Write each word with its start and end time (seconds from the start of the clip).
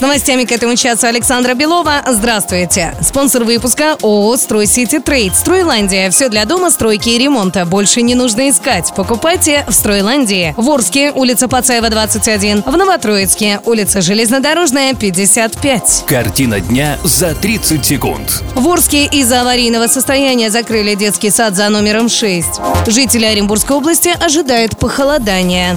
С 0.00 0.02
новостями 0.02 0.44
к 0.46 0.52
этому 0.52 0.76
часу 0.76 1.08
Александра 1.08 1.52
Белова. 1.52 2.02
Здравствуйте. 2.06 2.94
Спонсор 3.02 3.44
выпуска 3.44 3.98
ООО 4.00 4.38
«Строй 4.38 4.64
Сити 4.64 4.98
Трейд». 4.98 5.36
«Стройландия». 5.36 6.08
Все 6.08 6.30
для 6.30 6.46
дома, 6.46 6.70
стройки 6.70 7.10
и 7.10 7.18
ремонта. 7.18 7.66
Больше 7.66 8.00
не 8.00 8.14
нужно 8.14 8.48
искать. 8.48 8.94
Покупайте 8.96 9.62
в 9.68 9.74
«Стройландии». 9.74 10.54
В 10.56 10.70
Орске, 10.70 11.12
улица 11.12 11.48
Пацаева, 11.48 11.90
21. 11.90 12.62
В 12.62 12.76
Новотроицке, 12.78 13.60
улица 13.66 14.00
Железнодорожная, 14.00 14.94
55. 14.94 16.04
Картина 16.06 16.60
дня 16.60 16.98
за 17.04 17.34
30 17.34 17.84
секунд. 17.84 18.42
В 18.54 18.66
Орске 18.68 19.04
из-за 19.04 19.42
аварийного 19.42 19.86
состояния 19.86 20.48
закрыли 20.48 20.94
детский 20.94 21.28
сад 21.28 21.56
за 21.56 21.68
номером 21.68 22.08
6. 22.08 22.48
Жители 22.86 23.26
Оренбургской 23.26 23.76
области 23.76 24.16
ожидают 24.18 24.78
похолодания. 24.78 25.76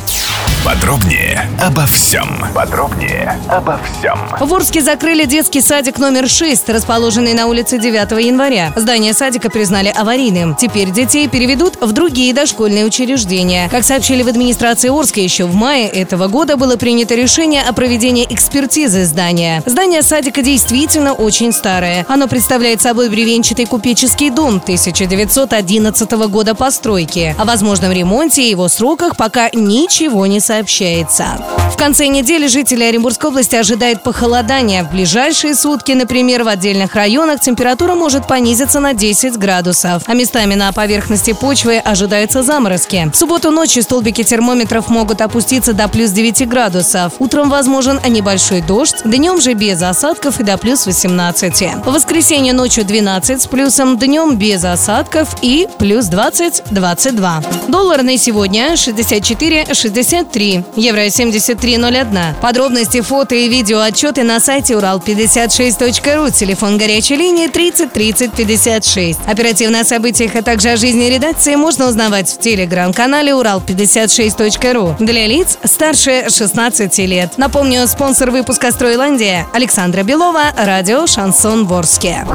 Подробнее 0.66 1.50
обо 1.62 1.86
всем. 1.86 2.42
Подробнее 2.56 3.38
обо 3.50 3.78
всем. 3.84 4.18
В 4.40 4.54
Орске 4.54 4.82
закрыли 4.82 5.26
детский 5.26 5.60
садик 5.60 5.98
номер 5.98 6.30
6, 6.30 6.70
расположенный 6.70 7.34
на 7.34 7.48
улице 7.48 7.78
9 7.78 8.26
января. 8.26 8.72
Здание 8.78 9.14
садика 9.14 9.50
признали 9.50 9.90
аварийным. 9.90 10.56
Теперь 10.56 10.92
детей 10.92 11.28
переведут 11.28 11.76
в 11.82 11.92
другие 11.92 12.34
дошкольные 12.34 12.86
учреждения. 12.86 13.68
Как 13.70 13.84
сообщили 13.84 14.24
в 14.24 14.30
администрации 14.30 14.90
Орска, 14.90 15.20
еще 15.20 15.46
в 15.46 15.54
мае 15.54 15.90
этого 15.90 16.30
года 16.30 16.56
было 16.56 16.78
принято 16.78 17.14
решение 17.14 17.64
о 17.64 17.74
проведении 17.74 18.26
экспертизы 18.30 19.04
здания. 19.04 19.64
Здание 19.66 20.02
садика 20.02 20.42
действительно 20.42 21.12
очень 21.12 21.52
старое. 21.52 22.06
Оно 22.08 22.30
представляет 22.30 22.82
собой 22.82 23.10
бревенчатый 23.10 23.66
купеческий 23.66 24.30
дом 24.30 24.62
1911 24.64 26.12
года 26.30 26.56
постройки. 26.56 27.36
О 27.38 27.44
возможном 27.44 27.92
ремонте 27.92 28.44
и 28.44 28.50
его 28.50 28.70
сроках 28.70 29.18
пока 29.18 29.50
ничего 29.52 30.26
не 30.26 30.40
сообщается. 30.54 31.26
В 31.72 31.78
конце 31.78 32.06
недели 32.08 32.46
жители 32.46 32.84
Оренбургской 32.84 33.32
области 33.32 33.56
ожидают 33.56 34.04
похолодания. 34.04 34.84
В 34.84 34.92
ближайшие 34.92 35.56
сутки, 35.56 35.94
например, 35.94 36.44
в 36.44 36.48
отдельных 36.48 36.94
районах 36.94 37.40
температура 37.40 37.96
может 37.96 38.28
понизиться 38.28 38.80
на 38.80 38.94
10 38.94 39.38
градусов, 39.38 40.04
а 40.06 40.14
местами 40.14 40.54
на 40.54 40.72
поверхности 40.72 41.34
почвы 41.34 41.80
ожидаются 41.80 42.44
заморозки. 42.44 43.10
В 43.12 43.16
субботу 43.18 43.50
ночью 43.50 43.82
столбики 43.82 44.24
термометров 44.24 44.90
могут 44.90 45.22
опуститься 45.22 45.74
до 45.74 45.88
плюс 45.88 46.12
9 46.12 46.48
градусов. 46.48 47.14
Утром 47.18 47.50
возможен 47.50 48.00
небольшой 48.08 48.62
дождь, 48.62 48.98
днем 49.04 49.42
же 49.42 49.54
без 49.54 49.82
осадков 49.82 50.40
и 50.40 50.44
до 50.44 50.60
плюс 50.60 50.86
18. 50.86 51.84
В 51.84 51.92
воскресенье 51.92 52.54
ночью 52.54 52.86
12 52.86 53.42
с 53.42 53.48
плюсом, 53.48 53.98
днем 53.98 54.36
без 54.36 54.64
осадков 54.64 55.36
и 55.42 55.68
плюс 55.80 56.06
20-22. 56.10 57.70
Доллар 57.70 58.04
на 58.04 58.18
сегодня 58.18 58.74
64-63, 58.74 60.43
евро 60.76 61.06
73.01. 61.06 62.40
Подробности, 62.42 63.02
фото 63.02 63.36
и 63.36 63.48
видео 63.48 63.80
отчеты 63.80 64.24
на 64.24 64.40
сайте 64.40 64.74
урал56.ру, 64.74 66.32
телефон 66.32 66.78
горячей 66.78 67.16
линии 67.16 67.48
30 67.48 67.92
30 67.92 68.32
56. 68.34 69.20
Оперативно 69.26 69.82
о 69.82 69.84
событиях, 69.84 70.36
а 70.36 70.42
также 70.42 70.70
о 70.70 70.78
жизни 70.78 71.06
редакции 71.06 71.56
можно 71.56 71.88
узнавать 71.88 72.30
в 72.30 72.40
телеграм-канале 72.40 73.32
урал56.ру 73.32 74.96
для 75.00 75.28
лиц 75.28 75.58
старше 75.64 76.26
16 76.30 76.98
лет. 77.00 77.38
Напомню, 77.38 77.88
спонсор 77.88 78.32
выпуска 78.32 78.72
«Стройландия» 78.72 79.48
Александра 79.54 80.04
Белова, 80.04 80.54
радио 80.58 81.08
«Шансон 81.08 81.66
Ворске». 81.66 82.26